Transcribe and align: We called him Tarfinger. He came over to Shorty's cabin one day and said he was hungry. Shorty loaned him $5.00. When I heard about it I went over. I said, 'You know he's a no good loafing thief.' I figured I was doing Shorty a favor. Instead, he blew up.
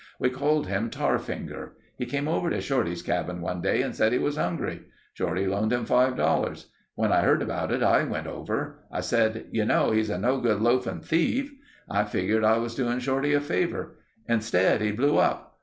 We 0.19 0.31
called 0.31 0.65
him 0.65 0.89
Tarfinger. 0.89 1.73
He 1.95 2.07
came 2.07 2.27
over 2.27 2.49
to 2.49 2.59
Shorty's 2.59 3.03
cabin 3.03 3.39
one 3.39 3.61
day 3.61 3.83
and 3.83 3.95
said 3.95 4.11
he 4.13 4.17
was 4.17 4.35
hungry. 4.35 4.81
Shorty 5.13 5.45
loaned 5.45 5.71
him 5.71 5.85
$5.00. 5.85 6.65
When 6.95 7.11
I 7.11 7.21
heard 7.21 7.43
about 7.43 7.71
it 7.71 7.83
I 7.83 8.03
went 8.05 8.25
over. 8.25 8.79
I 8.91 9.01
said, 9.01 9.45
'You 9.51 9.63
know 9.65 9.91
he's 9.91 10.09
a 10.09 10.17
no 10.17 10.39
good 10.39 10.59
loafing 10.59 11.01
thief.' 11.01 11.53
I 11.87 12.05
figured 12.05 12.43
I 12.43 12.57
was 12.57 12.73
doing 12.73 12.97
Shorty 12.97 13.35
a 13.35 13.39
favor. 13.39 13.99
Instead, 14.27 14.81
he 14.81 14.91
blew 14.91 15.19
up. 15.19 15.59